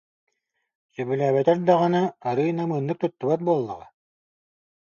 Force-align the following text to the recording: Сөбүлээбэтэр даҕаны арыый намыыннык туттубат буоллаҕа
Сөбүлээбэтэр 0.93 1.57
даҕаны 1.67 2.01
арыый 2.29 2.51
намыыннык 2.57 2.97
туттубат 3.01 3.39
буоллаҕа 3.45 3.85